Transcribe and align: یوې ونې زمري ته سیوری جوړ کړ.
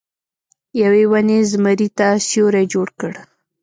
یوې 0.81 1.03
ونې 1.11 1.39
زمري 1.51 1.89
ته 1.97 2.07
سیوری 2.27 2.63
جوړ 2.73 2.87
کړ. 2.99 3.13